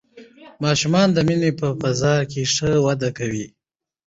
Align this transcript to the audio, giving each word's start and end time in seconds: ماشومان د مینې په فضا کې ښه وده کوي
ماشومان 0.65 1.07
د 1.13 1.17
مینې 1.27 1.51
په 1.59 1.67
فضا 1.81 2.15
کې 2.31 2.41
ښه 2.53 2.69
وده 2.85 3.09
کوي 3.17 3.45